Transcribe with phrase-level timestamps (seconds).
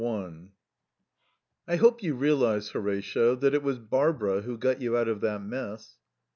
[0.01, 0.51] XIII 1
[1.67, 5.43] "I hope you realize, Horatio, that it was Barbara who got you out of that
[5.43, 5.97] mess?"